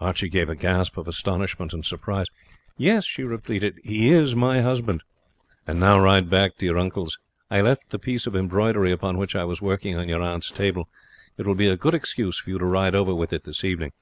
Archie 0.00 0.30
gave 0.30 0.48
a 0.48 0.56
gasp 0.56 0.96
of 0.96 1.06
astonishment 1.06 1.74
and 1.74 1.84
surprise. 1.84 2.28
"Yes," 2.78 3.04
she 3.04 3.22
repeated, 3.24 3.78
"he 3.84 4.08
is 4.08 4.34
my 4.34 4.62
husband. 4.62 5.02
And 5.66 5.78
now 5.78 6.00
ride 6.02 6.30
back 6.30 6.56
to 6.56 6.64
your 6.64 6.78
uncle's. 6.78 7.18
I 7.50 7.60
left 7.60 7.90
the 7.90 7.98
piece 7.98 8.26
of 8.26 8.34
embroidery 8.34 8.90
upon 8.90 9.18
which 9.18 9.36
I 9.36 9.44
was 9.44 9.60
working 9.60 9.94
on 9.98 10.08
your 10.08 10.22
aunt's 10.22 10.50
table. 10.50 10.88
It 11.36 11.44
will 11.44 11.54
be 11.54 11.68
a 11.68 11.76
good 11.76 11.92
excuse 11.92 12.38
for 12.38 12.48
you 12.48 12.58
to 12.58 12.64
ride 12.64 12.94
over 12.94 13.14
with 13.14 13.34
it 13.34 13.44
this 13.44 13.64
evening." 13.64 13.92